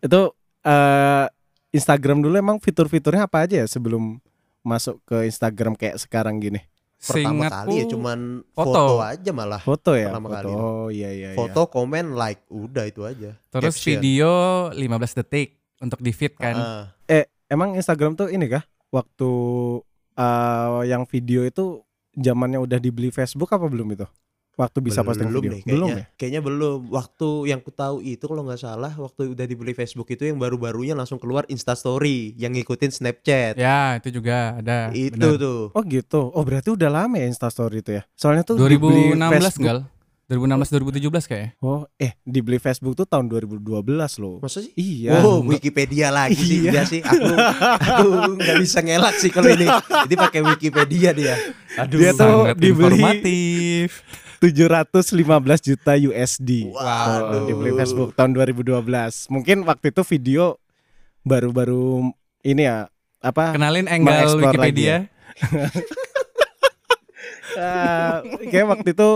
[0.00, 0.20] itu
[0.62, 1.26] eh,
[1.72, 4.22] Instagram dulu emang fitur-fiturnya apa aja ya sebelum
[4.62, 6.62] masuk ke Instagram kayak sekarang gini?
[7.02, 8.18] Pertama kali ya cuman
[8.54, 8.70] foto.
[8.70, 8.94] foto.
[9.02, 10.08] aja malah Foto ya?
[10.14, 10.36] Pertama foto.
[10.38, 10.52] kali.
[10.54, 11.28] Oh iya iya.
[11.34, 11.38] iya.
[11.38, 13.86] foto komen like udah itu aja Terus Caption.
[13.98, 14.30] video
[14.70, 15.48] 15 detik
[15.82, 16.54] untuk di feed kan.
[16.54, 18.62] Ah, Eh emang Instagram tuh ini kah?
[18.94, 19.30] Waktu
[20.14, 21.82] eh, yang video itu
[22.14, 24.06] zamannya udah dibeli Facebook apa belum itu?
[24.52, 25.50] Waktu bisa posting belum video?
[25.50, 25.72] deh kayaknya.
[25.74, 26.04] belum ya?
[26.14, 26.78] Kayaknya belum.
[26.88, 30.92] Waktu yang ku tahu itu kalau nggak salah waktu udah dibeli Facebook itu yang baru-barunya
[30.92, 33.56] langsung keluar Insta Story yang ngikutin Snapchat.
[33.56, 34.92] Ya, itu juga ada.
[34.92, 35.36] itu benar.
[35.36, 35.60] tuh.
[35.70, 36.28] Oh gitu.
[36.28, 38.02] Oh berarti udah lama ya Instastory itu ya?
[38.12, 39.88] Soalnya tuh 2016 dibeli Facebook- enggak?
[40.28, 41.50] 2016 2017 kayaknya.
[41.58, 43.56] Oh eh dibeli Facebook tuh tahun 2012
[44.18, 44.36] loh.
[44.38, 44.72] Masa sih?
[44.74, 45.16] Iya.
[45.18, 46.70] Oh, Wikipedia lagi sih Iya.
[46.70, 47.00] dia sih.
[47.00, 49.64] Aku aku nggak bisa ngelak sih kalau ini.
[50.04, 51.36] Jadi pakai Wikipedia dia.
[51.76, 51.98] Aduh.
[51.98, 53.88] Dia tuh Sangat dibeli- informatif.
[54.42, 55.22] 715
[55.62, 56.74] juta USD.
[56.74, 57.30] Waduh.
[57.30, 58.82] Oh, dibeli Facebook tahun 2012.
[59.30, 60.58] Mungkin waktu itu video
[61.22, 62.10] baru-baru
[62.42, 62.90] ini ya
[63.22, 63.54] apa?
[63.54, 65.06] Kenalin angle Wikipedia.
[67.54, 68.14] eh,
[68.50, 69.10] kayak waktu itu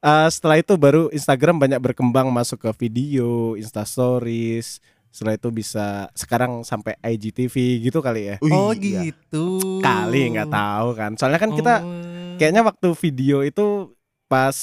[0.00, 4.80] eh, setelah itu baru Instagram banyak berkembang masuk ke video, Insta Stories.
[5.12, 8.36] Setelah itu bisa sekarang sampai IGTV gitu kali ya.
[8.48, 9.04] Oh iya.
[9.04, 9.84] gitu.
[9.84, 11.12] Kali nggak tahu kan.
[11.20, 12.40] Soalnya kan kita Oh.
[12.40, 13.92] kayaknya waktu video itu
[14.32, 14.56] pas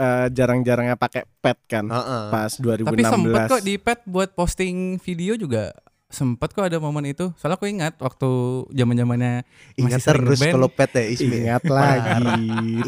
[0.00, 1.84] eh, jarang-jarangnya pakai pet kan.
[1.84, 2.24] Heeh.
[2.32, 2.88] Pas 2016.
[2.88, 5.76] Tapi sempet kok di pet buat posting video juga
[6.10, 7.30] sempet kok ada momen itu.
[7.38, 8.30] Soalnya aku ingat waktu
[8.74, 9.46] zaman zamannya
[9.78, 11.36] Ingat terus kalau pet ya Ismi.
[11.46, 12.26] Ingat lagi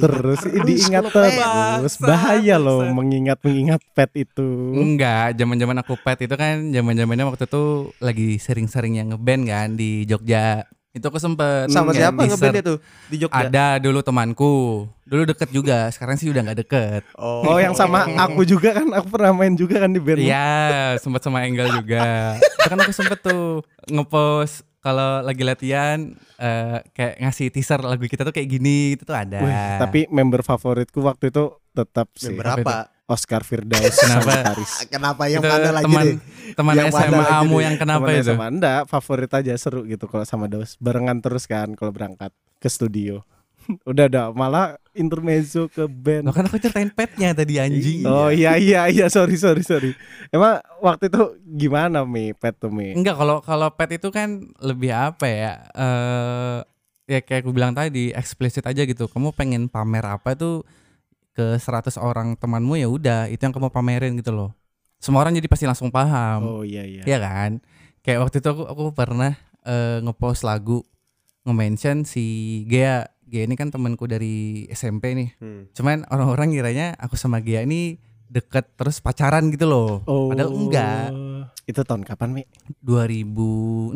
[0.03, 6.75] terus diingat terus bahaya loh mengingat mengingat pet itu Enggak, zaman-zaman aku pet itu kan
[6.75, 10.67] zaman-zamannya waktu itu lagi sering-sering yang ngeband kan di Jogja.
[10.93, 12.79] Itu aku sempet Sama siapa ngebandnya tuh
[13.09, 13.49] di Jogja?
[13.49, 14.85] Ada dulu temanku.
[15.09, 17.03] Dulu deket juga, sekarang sih udah nggak deket.
[17.17, 21.25] oh yang sama aku juga kan aku pernah main juga kan di band Iya, sempet
[21.25, 22.37] sama Enggal juga.
[22.37, 28.29] Itu kan aku sempet tuh ngepost kalau lagi latihan eh, kayak ngasih teaser lagu kita
[28.29, 29.41] tuh kayak gini itu tuh ada.
[29.41, 32.92] Wih, tapi member favoritku waktu itu tetap sih Member apa?
[33.05, 34.31] Oscar Firdaus Kenapa?
[34.33, 34.73] gitaris.
[34.87, 36.17] Kenapa yang Itu mana lagi teman deh?
[36.53, 37.65] teman Yang SMA lagi mu nih?
[37.65, 38.31] yang kenapa Temen itu?
[38.31, 42.69] sama anda favorit aja seru gitu kalau sama Daus barengan terus kan kalau berangkat ke
[42.69, 43.21] studio
[43.91, 48.03] udah udah malah intermezzo ke band Loh kan aku ceritain petnya tadi anjing.
[48.03, 49.95] Oh iya iya iya sorry sorry sorry.
[50.29, 52.91] Emang waktu itu gimana mi pet tuh mi?
[52.91, 55.53] Enggak kalau kalau pet itu kan lebih apa ya?
[55.73, 56.59] Eh
[57.09, 59.07] ya kayak aku bilang tadi eksplisit aja gitu.
[59.07, 60.67] Kamu pengen pamer apa tuh
[61.33, 64.51] ke 100 orang temanmu ya udah itu yang kamu pamerin gitu loh.
[65.03, 66.41] Semua orang jadi pasti langsung paham.
[66.45, 67.03] Oh iya iya.
[67.03, 67.53] Iya kan?
[68.03, 70.83] kayak waktu itu aku aku pernah eh, ngepost lagu
[71.47, 72.25] nge-mention si
[72.67, 73.07] Gea.
[73.27, 75.31] Gea ini kan temanku dari SMP nih.
[75.41, 75.63] Hmm.
[75.73, 77.97] Cuman orang-orang ngiranya aku sama Gea ini
[78.29, 80.05] deket terus pacaran gitu loh.
[80.05, 81.09] Padahal enggak.
[81.13, 81.45] Oh.
[81.65, 82.43] Itu tahun kapan, Mi?
[82.85, 83.95] 2016,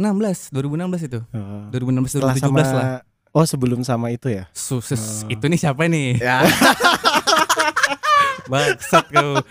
[0.54, 1.20] 2016 itu.
[1.34, 1.68] Oh.
[1.72, 2.88] 2016 Setelah 2017 sama lah.
[3.36, 4.48] Oh, sebelum sama itu ya?
[4.50, 5.28] Suses Oh.
[5.28, 6.16] itu nih siapa nih?
[6.16, 6.40] Ya.
[8.46, 9.42] Bangsat kau.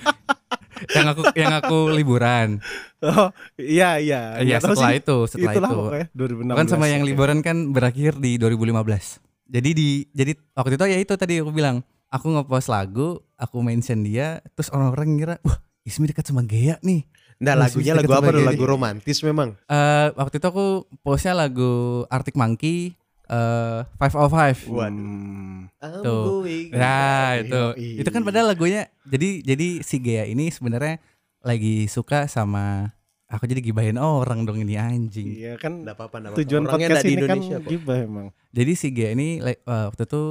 [0.91, 2.59] yang aku yang aku liburan.
[2.99, 4.35] Oh, iya iya.
[4.41, 4.99] Iya setelah sih.
[4.99, 5.77] itu, setelah Itulah itu.
[5.77, 6.57] pokoknya 2016.
[6.57, 9.21] Kan sama yang liburan kan berakhir di 2015.
[9.45, 14.01] Jadi di jadi waktu itu ya itu tadi aku bilang, aku ngepost lagu, aku mention
[14.01, 17.05] dia, terus orang-orang ngira, wah Ismi dekat sama Gea nih.
[17.37, 18.33] Nah Oh, lagunya lagu apa?
[18.33, 19.53] Lagu romantis memang.
[19.69, 20.65] Eh waktu itu aku
[20.99, 24.59] postnya lagu Arctic Monkey, eh Five of Five.
[24.65, 25.69] Hmm.
[26.01, 26.43] Tuh.
[26.73, 26.97] Ya
[27.37, 27.61] itu,
[28.01, 28.89] itu kan padahal lagunya.
[29.03, 30.97] Jadi jadi si Gea ini sebenarnya
[31.41, 32.89] lagi suka sama
[33.25, 35.29] aku jadi gibahin orang dong ini anjing.
[35.35, 37.69] Iya kan Nggak apa-apa, tujuan Orangnya podcast nggak di ini kan Indonesia kok.
[37.69, 38.27] gibah emang.
[38.49, 40.21] Jadi si Gea ini like, eh, waktu itu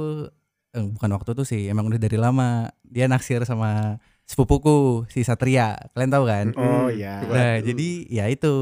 [0.71, 5.77] eh, bukan waktu itu sih, emang udah dari lama dia naksir sama sepupuku si Satria.
[5.93, 6.47] Kalian tahu kan?
[6.57, 6.91] Oh Hmm.
[6.91, 7.21] ya.
[7.21, 7.63] Nah, Waduh.
[7.63, 8.53] jadi ya itu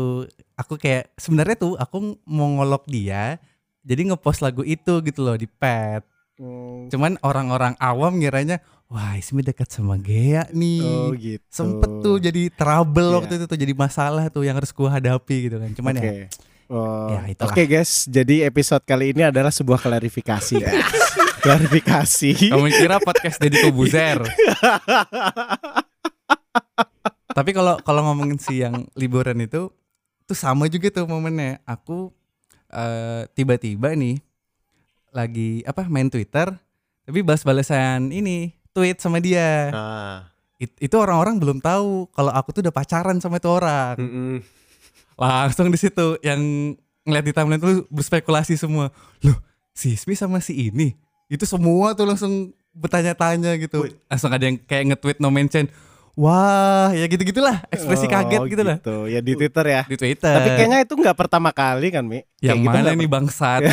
[0.54, 3.41] aku kayak sebenarnya tuh aku mau ngolok dia
[3.84, 6.02] jadi ngepost lagu itu gitu loh di pet.
[6.34, 6.89] Hmm.
[6.89, 8.58] Cuman orang-orang awam ngiranya
[8.89, 10.82] wah Ismi dekat sama Gea nih.
[10.82, 11.43] Oh gitu.
[11.46, 13.15] Sempet tuh jadi trouble Iya.
[13.22, 15.69] waktu itu tuh jadi masalah tuh yang harus ku hadapi gitu kan.
[15.76, 16.15] Cuman ya Oke.
[16.74, 17.19] Oh, Ya.
[17.43, 20.58] Oke guys, jadi episode kali ini adalah sebuah klarifikasi.
[21.43, 22.50] klarifikasi.
[22.50, 24.24] kamu kira podcast Deddy Kobuzer.
[27.38, 29.69] Tapi kalau kalau ngomongin si yang liburan itu
[30.24, 31.60] tuh sama juga tuh momennya.
[31.67, 32.15] Aku
[32.74, 34.18] eh, tiba-tiba nih
[35.14, 36.50] lagi apa main Twitter
[37.04, 39.70] tapi balas-balasan ini tweet sama dia.
[39.70, 40.18] Ah.
[40.58, 43.96] It- itu orang-orang belum tahu kalau aku tuh udah pacaran sama itu orang.
[44.00, 44.36] Mm-mm.
[45.20, 46.40] Langsung di situ yang
[47.06, 48.90] ngeliat di timeline tuh berspekulasi semua.
[49.22, 49.38] Loh,
[49.76, 50.96] si Ismi sama si ini.
[51.28, 53.86] Itu semua tuh langsung bertanya-tanya gitu.
[53.86, 53.94] Wih.
[54.10, 55.68] Langsung ada yang kayak nge-tweet no mention.
[56.13, 57.65] Wah, ya gitu-gitulah.
[57.73, 58.78] Ekspresi Oh, kaget gitu lah.
[59.10, 59.82] Ya di Twitter ya.
[59.89, 60.34] Di Twitter.
[60.38, 62.21] Tapi kayaknya itu nggak pertama kali kan, Mi?
[62.38, 63.62] yang Kayak gitu mana nggak nih bangsat?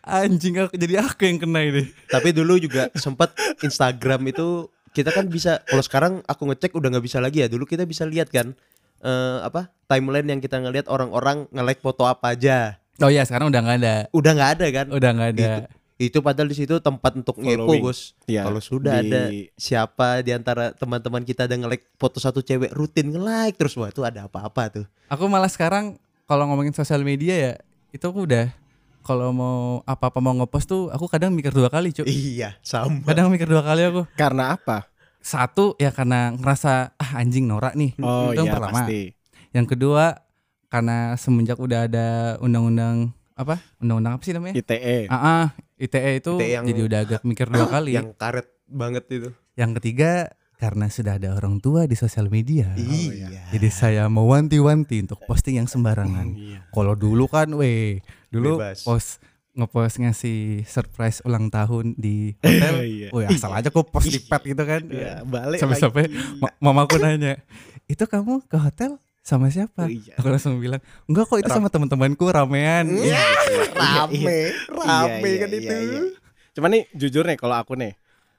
[0.00, 1.92] Anjing aku jadi aku yang kena ini.
[2.08, 7.04] Tapi dulu juga sempat Instagram itu kita kan bisa kalau sekarang aku ngecek udah nggak
[7.04, 7.48] bisa lagi ya.
[7.52, 8.56] Dulu kita bisa lihat kan
[9.04, 12.80] eh, apa timeline yang kita ngelihat orang-orang nge-like foto apa aja.
[13.00, 13.94] Oh ya, sekarang udah nggak ada.
[14.12, 14.86] Udah nggak ada kan?
[14.92, 15.52] Udah nggak ada.
[15.64, 17.68] Itu, itu padahal di situ tempat untuk ngepo.
[17.76, 18.16] Bos.
[18.24, 19.22] Ya, Kalau sudah di- ada
[19.54, 24.00] siapa di antara teman-teman kita ada nge-like foto satu cewek rutin nge-like terus wah itu
[24.00, 24.86] ada apa-apa tuh.
[25.12, 27.52] Aku malah sekarang kalau ngomongin sosial media ya,
[27.90, 28.48] itu aku udah
[29.00, 32.08] kalau mau apa-apa mau ngepost tuh aku kadang mikir dua kali, Cuk.
[32.08, 33.04] Iya, sama.
[33.04, 34.08] Kadang mikir dua kali aku.
[34.16, 34.88] Karena apa?
[35.20, 37.92] Satu ya karena ngerasa ah anjing norak nih.
[38.00, 38.72] Oh itu yang iya pertama.
[38.88, 39.00] pasti.
[39.52, 40.04] Yang kedua
[40.72, 42.08] karena semenjak udah ada
[42.40, 43.54] undang-undang apa?
[43.78, 44.54] Undang-undang apa sih namanya?
[44.54, 44.98] ITE.
[45.06, 47.92] Ah, ah, ITE itu ITE yang- jadi udah agak mikir dua kali.
[47.92, 49.28] Yang karet banget itu.
[49.54, 50.10] Yang ketiga
[50.54, 52.68] karena sudah ada orang tua di sosial media.
[52.76, 53.48] iya.
[53.48, 56.26] Jadi saya mewanti-wanti untuk posting yang sembarangan.
[56.30, 56.58] Iya.
[56.68, 58.84] Kalau dulu kan, weh, dulu Bebas.
[58.84, 62.74] post ngepost ngasih surprise ulang tahun di hotel.
[62.78, 63.08] Iya.
[63.10, 64.84] Wih, asal aja kok post di pet gitu kan.
[64.86, 66.12] Iya, balik Sampai-sampai
[66.58, 67.40] mamaku nanya,
[67.88, 70.16] "Itu kamu ke hotel sama siapa?" Oh, iya.
[70.16, 73.20] Aku langsung bilang, "Enggak kok, itu sama teman-temanku ramean." Iya.
[73.74, 75.74] rame, Iya, rame iya, kan iya, itu.
[75.74, 76.00] iya.
[76.50, 77.94] Cuman nih jujur nih kalau aku nih,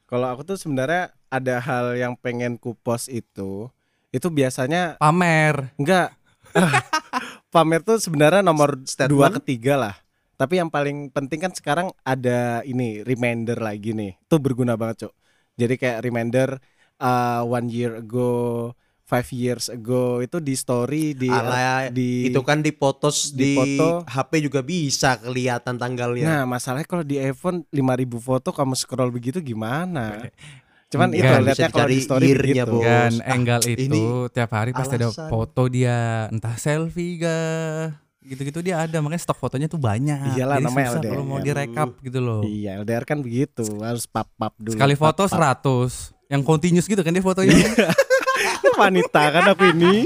[0.05, 3.71] kalau aku tuh sebenarnya ada hal yang pengen ku post itu,
[4.11, 5.71] itu biasanya Pamer.
[5.79, 6.11] enggak
[7.53, 9.11] pamer tuh sebenarnya nomor Statement.
[9.11, 9.95] dua ketiga lah.
[10.35, 15.13] Tapi yang paling penting kan sekarang ada ini reminder lagi nih, itu berguna banget cok.
[15.55, 16.57] Jadi kayak reminder
[16.97, 18.73] uh, one year ago,
[19.11, 24.07] five years ago itu di story di Ala, di itu kan dipotos di di, foto.
[24.07, 26.23] HP juga bisa kelihatan tanggalnya.
[26.23, 30.31] Nah, masalahnya kalau di iPhone 5000 foto kamu scroll begitu gimana?
[30.91, 32.67] Cuman itu Enggak, lihatnya bisa kalau di story begitu.
[32.71, 32.83] Bos.
[32.87, 35.27] Kan ah, enggal itu ini tiap hari pasti ada alasan.
[35.27, 40.35] foto dia entah selfie gak gitu-gitu dia ada makanya stok fotonya tuh banyak.
[40.37, 41.31] Iyalah, Jadi namanya susah kalau LDR.
[41.31, 42.41] mau direkap gitu loh.
[42.45, 44.77] Iya, LDR kan begitu, harus pap-pap dulu.
[44.77, 45.25] Sekali foto.
[45.25, 47.55] 100 yang continuous gitu kan dia fotonya.
[48.61, 50.05] Wanita kan aku ini.